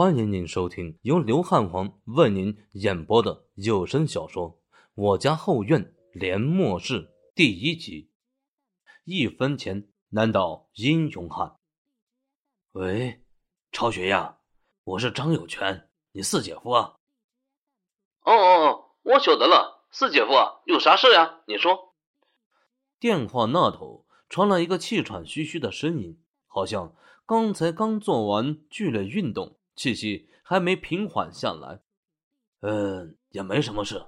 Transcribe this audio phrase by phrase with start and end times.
[0.00, 4.52] 欢迎您收听由刘汉皇为您演播的有声小说
[4.94, 7.02] 《我家后院连末世》
[7.34, 8.10] 第一集。
[9.04, 11.58] 一分钱难倒英雄汉。
[12.72, 13.22] 喂，
[13.72, 14.38] 超学呀，
[14.84, 16.94] 我是张有权，你四姐夫啊。
[18.22, 21.42] 哦哦哦，我晓得了，四姐夫啊，有啥事呀？
[21.46, 21.94] 你说。
[22.98, 26.96] 电话那头传来一个气喘吁吁的声音，好像
[27.26, 29.59] 刚才刚做完剧烈运动。
[29.80, 31.80] 气息还没平缓下来，
[32.60, 34.04] 嗯，也没什么事。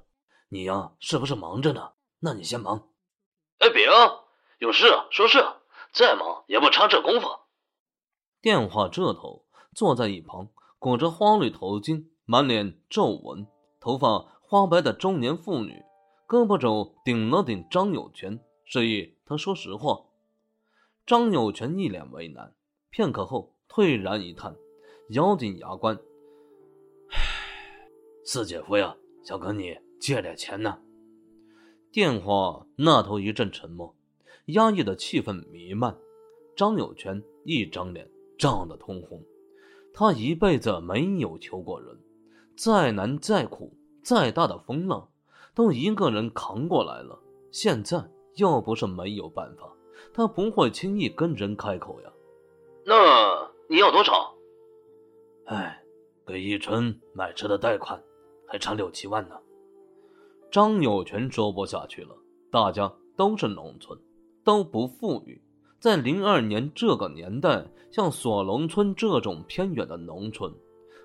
[0.50, 1.92] 你呀，是不是忙着呢？
[2.18, 2.90] 那你先忙。
[3.56, 4.20] 哎，别啊，
[4.58, 5.42] 有事说事，
[5.90, 7.26] 再忙也不差这功夫。
[8.42, 13.46] 电话这头，坐在一旁，裹着花绿头巾、满脸皱纹、
[13.80, 15.82] 头发花白的中年妇女，
[16.28, 20.04] 胳膊肘顶了顶张有权，示意他说实话。
[21.06, 22.54] 张有权一脸为难，
[22.90, 24.54] 片刻后退然一叹。
[25.12, 25.98] 咬紧牙关，
[28.24, 30.78] 四姐夫呀，想跟你借点钱呢。
[31.90, 33.94] 电话那头一阵沉默，
[34.46, 35.94] 压抑的气氛弥漫。
[36.56, 39.22] 张有权一张脸涨得通红，
[39.92, 41.98] 他一辈子没有求过人，
[42.56, 45.10] 再难再苦再大的风浪，
[45.54, 47.18] 都一个人扛过来了。
[47.50, 48.02] 现在
[48.36, 49.76] 要不是没有办法，
[50.14, 52.10] 他不会轻易跟人开口呀。
[52.86, 54.34] 那你要多少？
[55.52, 55.82] 哎，
[56.26, 58.02] 给一春买车的贷款
[58.48, 59.36] 还差六七万呢。
[60.50, 62.16] 张有权说不下去了。
[62.50, 63.98] 大家都是农村，
[64.42, 65.42] 都不富裕。
[65.78, 70.54] 在零二年这个年代，像锁龙村这种偏远的农村，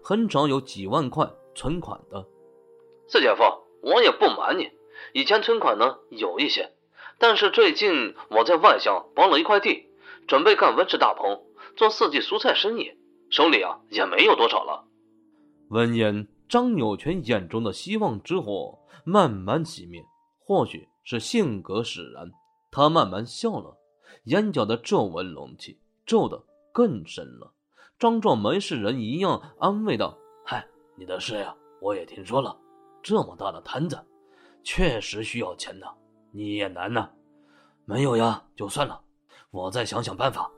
[0.01, 2.25] 很少有几万块存款的。
[3.09, 3.43] 四姐夫，
[3.81, 4.71] 我也不瞒你，
[5.11, 6.71] 以前存款呢有一些，
[7.19, 9.89] 但是最近我在外乡包了一块地，
[10.25, 11.43] 准备干温室大棚，
[11.75, 12.93] 做四季蔬菜生意。
[13.29, 14.85] 手里啊也没有多少了。
[15.69, 20.03] 闻言，张有全眼中的希望之火慢慢熄灭。
[20.39, 22.31] 或许是性格使然，
[22.71, 23.77] 他慢慢笑了，
[24.23, 26.41] 眼角的皱纹隆起，皱得
[26.71, 27.51] 更深了，
[27.99, 30.65] 张壮没事人一样安慰道：“嗨，
[30.95, 32.57] 你的事呀，我也听说了。
[33.03, 33.99] 这么大的摊子，
[34.63, 35.87] 确实需要钱的。
[36.31, 37.09] 你也难呐，
[37.83, 39.01] 没有呀，就算了，
[39.51, 40.49] 我再想想办法。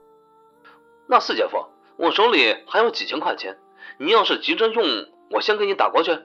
[1.07, 1.57] 那四姐夫。”
[1.99, 3.57] 我手里还有几千块钱，
[3.97, 4.85] 你要是急着用，
[5.31, 6.17] 我先给你打过去。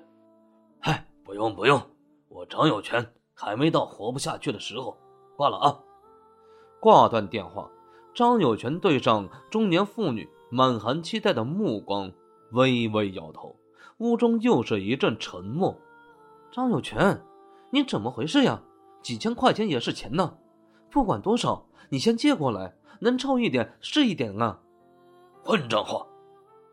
[0.78, 1.82] 嗨，不用不用，
[2.28, 4.96] 我张有权还没到活不下去的时候。
[5.36, 5.80] 挂了啊！
[6.78, 7.68] 挂断电话，
[8.14, 12.12] 张有权对上中年妇女满含期待的目光，
[12.52, 13.56] 微微摇头。
[13.98, 15.76] 屋中又是一阵沉默。
[16.52, 17.20] 张有权，
[17.70, 18.62] 你怎么回事呀？
[19.02, 20.36] 几千块钱也是钱呢，
[20.88, 24.60] 不管多少，你先借过来，能凑一点是一点啊。
[25.44, 26.06] 混账话！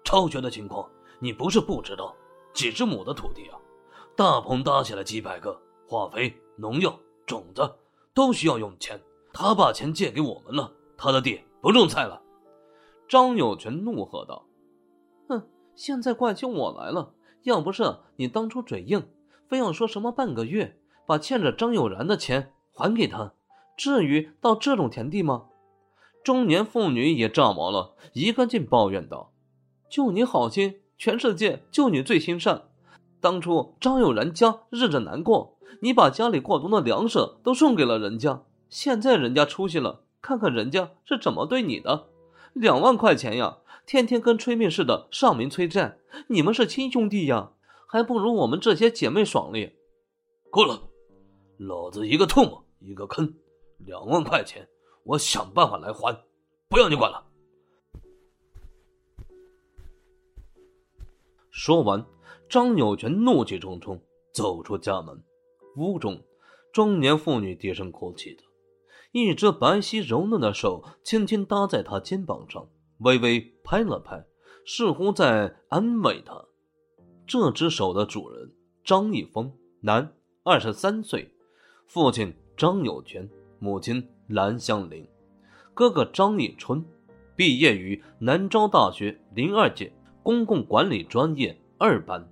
[0.06, 0.90] 超权的情况
[1.20, 2.16] 你不是不知道，
[2.54, 3.60] 几十亩的土地啊，
[4.16, 7.70] 大棚搭起来几百个，化肥、农药、种子
[8.14, 9.00] 都需要用钱。
[9.34, 12.22] 他把钱借给我们了，他的地不种菜了。
[13.10, 14.46] 张有权怒喝道
[15.28, 15.44] ：“哼，
[15.76, 17.14] 现在怪起我来了！
[17.44, 19.06] 要不是你当初嘴硬，
[19.50, 23.34] 非要说什么半个月把欠着张有然的钱还给他，
[23.76, 25.48] 至于到这种田地吗？”
[26.24, 29.34] 中年妇女也炸毛了，一个劲抱怨道
[29.90, 32.70] ：“就你好心，全世界就你最心善。
[33.20, 38.44] 当初张有然家日子难过，你把家里过冬的粮食都送给了人家。
[38.70, 42.08] 现在人家出息了，看看人家是怎么对你的。
[42.54, 43.58] 两万块钱呀，
[43.88, 45.98] 天天跟催命似的上门催债。
[46.28, 47.52] 你们是亲兄弟呀，
[47.88, 49.72] 还不如我们这些姐妹爽利。
[50.52, 50.84] 够了，
[51.58, 53.34] 老子一个唾沫一个坑，
[53.80, 54.68] 两万块钱。”
[55.04, 56.16] 我想办法来还，
[56.70, 57.26] 不要你管了。
[61.50, 62.06] 说完，
[62.48, 64.02] 张有权怒气冲冲
[64.34, 65.22] 走出家门。
[65.76, 66.22] 屋中，
[66.72, 68.44] 中年妇女低声哭泣着，
[69.12, 72.68] 一只白皙柔嫩的手轻轻搭在他肩膀上，
[73.00, 74.26] 微微拍了拍，
[74.66, 76.46] 似乎在安慰他。
[77.26, 78.54] 这只手的主人
[78.84, 79.52] 张一峰，
[79.82, 80.14] 男，
[80.44, 81.34] 二十三岁，
[81.88, 84.08] 父亲张有权，母亲。
[84.32, 85.06] 蓝香菱，
[85.74, 86.84] 哥哥张立春，
[87.36, 89.92] 毕业于南招大学零二届
[90.24, 92.26] 公共管理专业二班，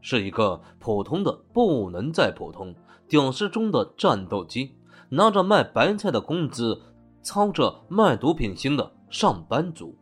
[0.00, 2.74] 是一个普通的不能再普通、
[3.08, 4.74] 屌丝中的战斗机，
[5.08, 6.80] 拿着卖白菜的工资，
[7.22, 9.94] 操着卖毒品心的上班族。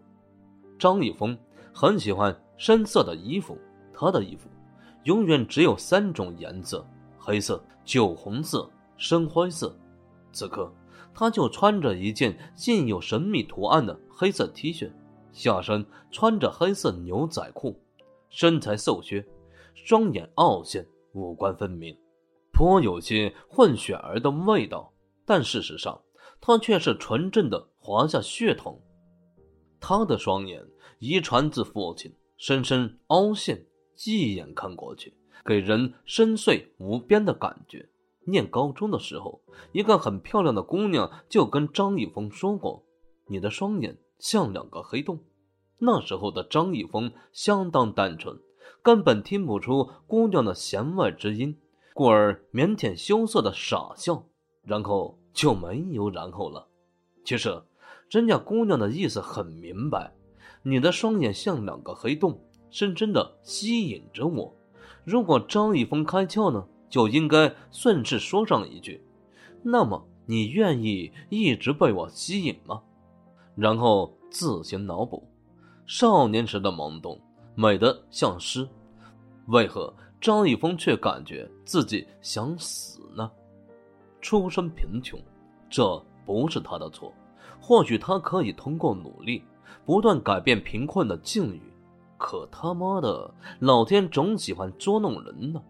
[0.79, 1.37] 张立峰
[1.73, 3.59] 很喜欢深色的衣服，
[3.93, 4.49] 他的衣服
[5.05, 6.87] 永远只有三种颜色：
[7.19, 9.77] 黑色、酒红色、深灰色。
[10.33, 10.73] 此刻。
[11.15, 12.37] 他就穿着一件
[12.67, 14.91] 印有神秘图案的黑色 T 恤，
[15.33, 17.79] 下身穿着黑色牛仔裤，
[18.31, 19.25] 身材瘦削，
[19.75, 21.97] 双眼凹陷，五官分明，
[22.53, 24.93] 颇有些混血儿的味道。
[25.25, 26.01] 但事实上，
[26.41, 28.81] 他却是纯正的华夏血统。
[29.79, 30.65] 他的双眼
[30.99, 33.65] 遗传自父亲，深深凹陷，
[34.05, 37.89] 一眼看过去，给人深邃无边的感觉。
[38.25, 39.41] 念高中的时候，
[39.73, 42.85] 一个很漂亮的姑娘就跟张一峰说过
[43.29, 45.19] ：“你的双眼像两个黑洞。”
[45.79, 48.39] 那时候的张一峰相当单纯，
[48.83, 51.59] 根本听不出姑娘的弦外之音，
[51.93, 54.25] 故而腼腆羞涩的傻笑，
[54.63, 56.69] 然后就没有然后了。
[57.25, 57.63] 其实，
[58.11, 60.15] 人家姑娘的意思很明白：
[60.63, 62.41] 你的双眼像两个黑洞，
[62.71, 64.55] 深深的吸引着我。
[65.05, 66.65] 如果张一峰开窍呢？
[66.93, 69.03] 就应该顺势说上一句
[69.65, 72.83] ：“那么你愿意一直被我吸引吗？”
[73.57, 75.27] 然后自行脑补，
[75.87, 77.19] 少年时的懵懂
[77.55, 78.69] 美得像诗。
[79.47, 79.91] 为何
[80.21, 83.31] 张一峰却感觉自己想死呢？
[84.21, 85.19] 出身贫穷，
[85.71, 87.11] 这不是他的错。
[87.59, 89.43] 或许他可以通过努力
[89.87, 91.63] 不断改变贫困的境遇，
[92.19, 95.63] 可他妈的，老天总喜欢捉弄人呢。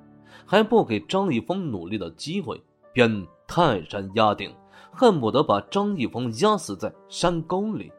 [0.46, 2.62] 还不给张一峰努力的机会，
[2.92, 4.54] 便泰山压顶，
[4.92, 7.92] 恨不得把张一峰压死在山沟里。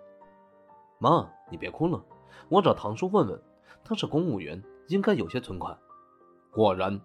[0.99, 2.03] 妈，你别哭了，
[2.49, 3.41] 我找唐叔问问，
[3.83, 5.77] 他是公务员，应该有些存款。
[6.51, 6.99] 果然，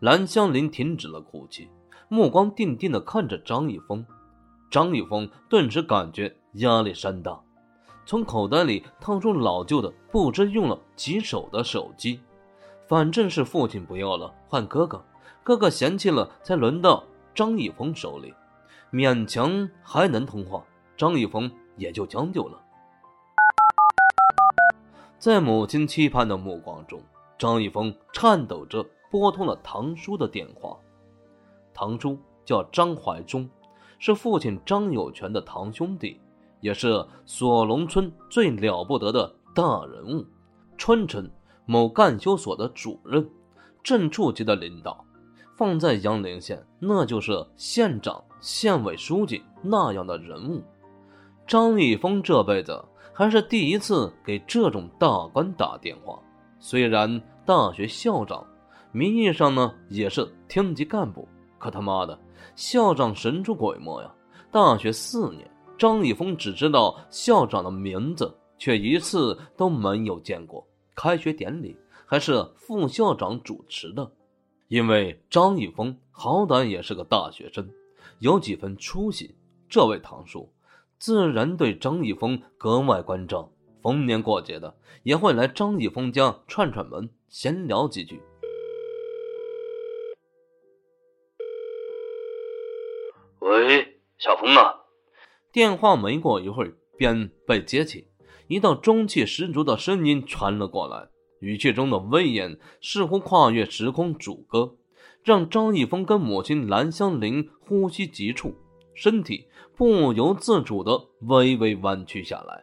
[0.00, 1.68] 蓝香林停止了哭泣，
[2.08, 4.04] 目光定定地看着张一峰。
[4.70, 7.40] 张一峰顿时感觉压力山大，
[8.04, 12.18] 从口袋里掏出老旧的、不知用了几手的手机。
[12.86, 15.02] 反正是父亲不要了，换哥哥，
[15.42, 17.02] 哥哥嫌弃了，才轮到
[17.34, 18.34] 张一峰手里，
[18.92, 20.62] 勉强还能通话，
[20.94, 22.60] 张一峰也就将就了。
[25.18, 27.00] 在母亲期盼的目光中，
[27.38, 30.76] 张一峰颤抖着拨通了堂叔的电话。
[31.72, 33.48] 堂叔叫张怀忠，
[33.98, 36.20] 是父亲张有权的堂兄弟，
[36.60, 40.26] 也是锁龙村最了不得的大人物，
[40.76, 41.26] 春城。
[41.66, 43.28] 某干休所的主任，
[43.82, 45.04] 正处级的领导，
[45.56, 50.62] 放在杨陵县，那就是县长、县委书记那样的人物。
[51.46, 52.82] 张一峰这辈子
[53.12, 56.18] 还是第一次给这种大官打电话。
[56.58, 58.46] 虽然大学校长，
[58.92, 61.28] 名义上呢也是厅级干部，
[61.58, 62.18] 可他妈的，
[62.56, 64.10] 校长神出鬼没呀！
[64.50, 70.66] 大学四年，张一峰只知道校长的名字，却一次都没有见过。
[70.94, 71.76] 开学典礼
[72.06, 74.12] 还是副校长主持的，
[74.68, 77.68] 因为张一峰好歹也是个大学生，
[78.20, 79.34] 有几分出息。
[79.68, 80.52] 这位堂叔
[80.98, 83.50] 自然对张一峰格外关照，
[83.82, 88.22] 逢年过节的也会来张一峰家串串门，闲聊几句。
[93.40, 94.80] 喂，小峰啊！
[95.50, 98.06] 电话没过一会儿便被接起。
[98.46, 101.08] 一道中气十足的声音传了过来，
[101.40, 104.76] 语气中的威严似乎跨越时空阻隔，
[105.22, 108.54] 让张一峰跟母亲蓝香菱呼吸急促，
[108.94, 112.62] 身体不由自主的微微弯曲下来。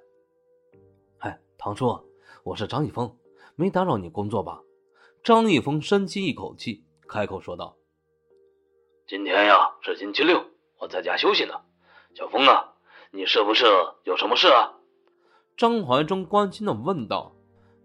[1.19, 1.99] 哎，唐叔，
[2.43, 3.17] 我是张一峰，
[3.55, 4.61] 没打扰你工作吧？
[5.23, 7.75] 张一峰深吸一口气，开口说道
[9.07, 10.45] ：“今天呀是星期六，
[10.79, 11.53] 我在家休息呢。
[12.13, 12.73] 小峰啊，
[13.11, 13.65] 你是不是
[14.03, 14.73] 有什么事啊？”
[15.57, 17.33] 张怀忠关心的问道：“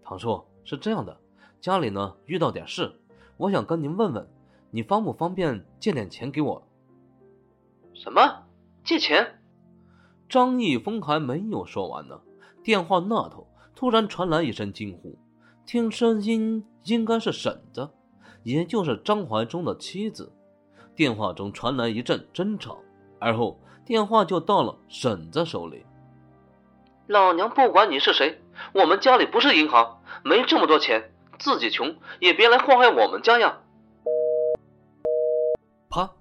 [0.03, 1.17] 唐叔，是这样的，
[1.61, 2.91] 家里呢遇到点事，
[3.37, 4.27] 我想跟您问问，
[4.71, 6.63] 你方不方便借点钱给我
[7.93, 8.21] ？”“什么？
[8.83, 9.39] 借钱？”
[10.27, 12.19] 张一峰还没有说完呢，
[12.63, 15.17] 电话那头突然传来一声惊呼，
[15.65, 17.89] 听声音应该是婶子，
[18.43, 20.31] 也就是张怀忠的妻子。
[20.95, 22.79] 电话中传来一阵争吵，
[23.19, 25.85] 而后电话就到了婶子手里。
[27.07, 28.41] 老娘不管你是谁，
[28.73, 33.61] 我们家里不是银行，没这么多钱，自己穷也别来祸害我们家呀！
[35.89, 36.15] 啪，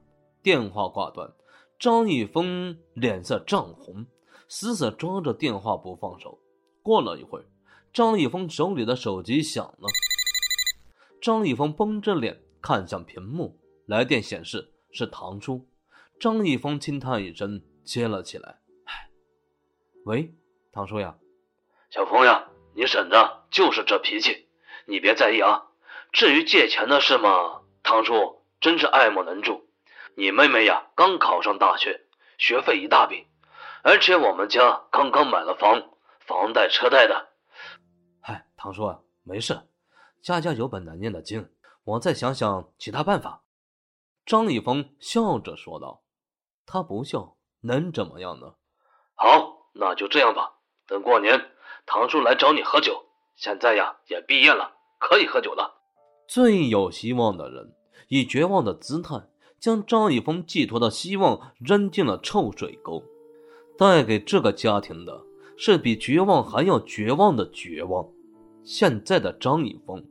[0.44, 1.32] 电话挂断，
[1.80, 4.06] 张一峰脸色涨红，
[4.48, 6.38] 死死抓着电话不放手。
[6.84, 7.44] 过了一会儿，
[7.92, 9.88] 张一峰手里的手机响了，
[11.20, 15.66] 张一峰绷着脸看向屏幕，来电显示是唐叔。
[16.20, 19.10] 张一峰轻叹一声，接了起来：“唉，
[20.04, 20.32] 喂。”
[20.76, 21.14] 唐叔呀，
[21.88, 23.16] 小峰呀，你婶子
[23.50, 24.46] 就是这脾气，
[24.84, 25.68] 你别在意啊。
[26.12, 29.70] 至于借钱的事嘛，唐叔真是爱莫能助。
[30.18, 32.02] 你妹妹呀，刚考上大学，
[32.36, 33.26] 学费一大笔，
[33.82, 35.82] 而且我们家刚刚买了房，
[36.26, 37.26] 房贷车贷的。
[38.20, 39.58] 嗨，唐叔啊，没事，
[40.20, 41.50] 家家有本难念的经，
[41.84, 43.44] 我再想想其他办法。”
[44.26, 46.02] 张一峰笑着说道。
[46.66, 48.56] 他不笑能怎么样呢？
[49.14, 50.52] 好，那就这样吧。
[50.86, 51.46] 等过年，
[51.84, 53.02] 唐叔来找你喝酒。
[53.34, 55.82] 现在呀，也毕业了，可以喝酒了。
[56.28, 57.72] 最有希望的人
[58.08, 59.28] 以绝望的姿态
[59.58, 63.02] 将张一峰寄托的希望扔进了臭水沟，
[63.76, 65.22] 带给这个家庭的
[65.56, 68.08] 是比绝望还要绝望的绝望。
[68.64, 70.04] 现在的张一峰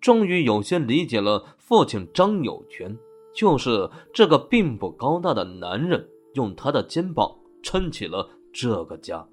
[0.00, 2.96] 终于有些理解了父亲张有权，
[3.34, 9.26] 就是这个并不高大的男人，用他的肩膀撑起了这个家。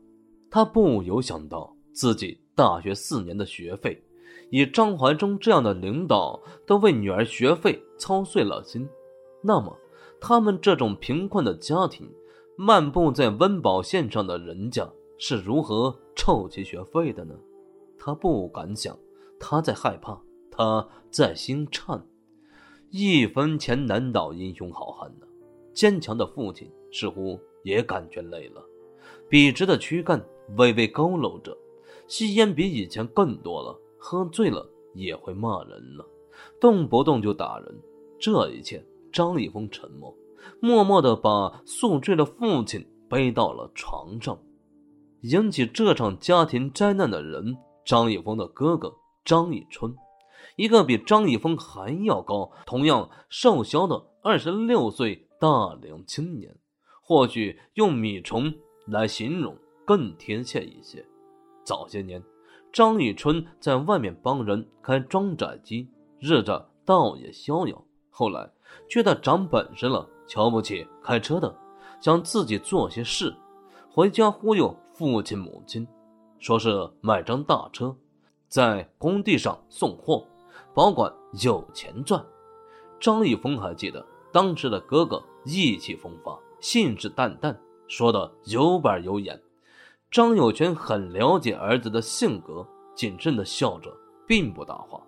[0.50, 4.04] 他不由想到自己大学四年的学费。
[4.50, 8.88] 以张怀忠这样的领导都为女儿学费操碎了心，
[9.42, 9.77] 那么
[10.22, 12.10] 他们这种贫困的家庭，
[12.58, 17.36] 漫步在温饱线上的人家是如何凑齐学费的呢？
[18.00, 18.98] 他不敢想，
[19.38, 20.18] 他在害怕，
[20.50, 22.01] 他在心颤。
[22.89, 25.27] 一分钱难倒英雄好汉呢。
[25.74, 28.63] 坚强的父亲似乎也感觉累了，
[29.27, 30.24] 笔直的躯干
[30.56, 31.58] 微微佝偻着，
[32.08, 33.77] 吸烟比以前更多了。
[34.00, 36.06] 喝醉了也会骂人了，
[36.62, 37.82] 动不动就打人。
[38.20, 40.16] 这一切，张立峰沉默，
[40.62, 44.39] 默默地把宿醉的父亲背到了床上。
[45.22, 49.94] 引起这场家庭灾难的人，张一峰的哥哥张一春，
[50.56, 56.56] 一个比张一峰还要高、同样瘦削的二十六岁大龄青年。
[57.01, 58.54] 或许用米虫
[58.86, 61.03] 来形容更贴切一些。
[61.63, 62.22] 早些年。
[62.74, 65.88] 张玉春在外面帮人开装载机，
[66.20, 67.82] 日子倒也逍遥。
[68.10, 68.51] 后来
[68.89, 71.56] 觉得长本事了，瞧不起开车的，
[72.01, 73.34] 想自己做些事，
[73.89, 75.88] 回家忽悠父亲母亲，
[76.39, 77.96] 说是买张大车，
[78.50, 80.27] 在工地上送货，
[80.74, 82.24] 保管有钱赚。
[83.00, 87.56] 张一峰还记得当时的哥哥意气风发，信誓旦旦，
[87.88, 89.41] 说的有板有眼。
[90.10, 93.92] 张有权很了解儿子的性格，谨慎的笑着，
[94.26, 95.02] 并不搭话。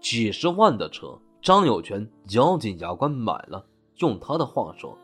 [0.00, 3.64] 几十万的车，张有权咬紧牙关买了。
[3.98, 4.96] 用他的话说：“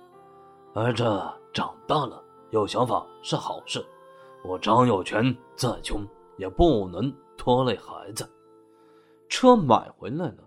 [0.74, 1.04] 儿子
[1.52, 3.84] 长大了，有想法是好事。
[4.42, 6.04] 我张有权再穷，
[6.38, 8.28] 也不能拖累孩子。”
[9.28, 10.38] 车买回来了，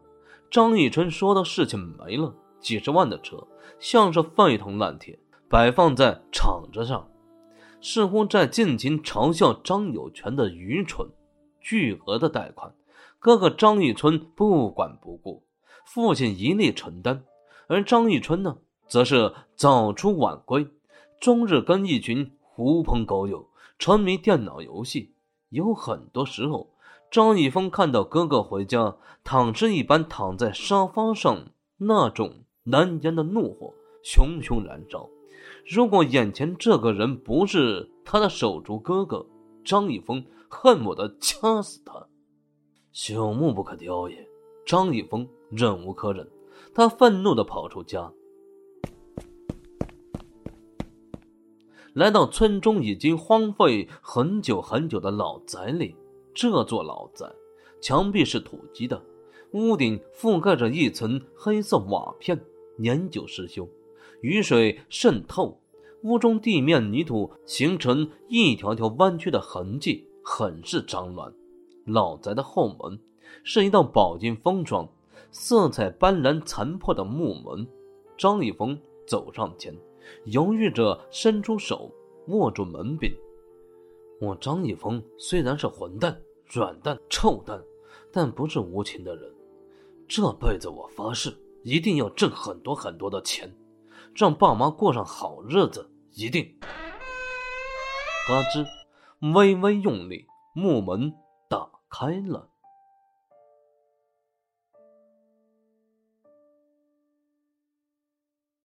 [0.50, 2.34] 张义春说的事情没了。
[2.60, 3.38] 几十万的车
[3.80, 7.08] 像是废铜烂铁，摆放在场子上。
[7.84, 11.10] 似乎在尽情嘲笑张有权的愚蠢。
[11.60, 12.74] 巨额的贷款，
[13.20, 15.44] 哥哥张玉春不管不顾，
[15.86, 17.24] 父亲一力承担，
[17.68, 20.68] 而张玉春呢，则是早出晚归，
[21.20, 25.14] 终日跟一群狐朋狗友沉迷电脑游戏。
[25.50, 26.70] 有很多时候，
[27.12, 31.48] 张一峰看到哥哥回家，躺尸一般躺在沙发上，
[31.78, 33.74] 那种难言的怒火
[34.04, 35.10] 熊熊燃烧。
[35.66, 39.26] 如果眼前这个人不是他的手足哥哥
[39.64, 42.08] 张一峰，恨不得掐死他。
[42.94, 44.28] 朽木不可雕也。
[44.66, 46.26] 张一峰忍无可忍，
[46.74, 48.14] 他愤怒的跑出家，
[51.92, 55.96] 来到村中已经荒废很久很久的老宅里。
[56.34, 57.30] 这座老宅
[57.82, 59.04] 墙壁是土基的，
[59.52, 62.40] 屋顶覆盖着一层黑色瓦片，
[62.78, 63.68] 年久失修。
[64.24, 65.60] 雨水渗透，
[66.04, 71.34] 屋中地面泥土形成一条条弯曲的痕迹，很是脏乱。
[71.86, 72.98] 老宅的后门
[73.44, 74.88] 是一道饱经风霜、
[75.30, 77.68] 色彩斑斓、残破的木门。
[78.18, 79.76] 张一峰走上前，
[80.24, 81.92] 犹豫着伸出手
[82.28, 83.14] 握住门柄。
[84.22, 87.62] 我张一峰虽然是混蛋、软蛋、臭蛋，
[88.10, 89.30] 但不是无情的人。
[90.08, 91.30] 这辈子我发誓，
[91.64, 93.54] 一定要挣很多很多的钱。
[94.16, 96.60] 让爸妈过上好日子，一定。
[98.28, 98.66] 嘎吱，
[99.34, 101.14] 微微用力，木门
[101.50, 102.50] 打开了。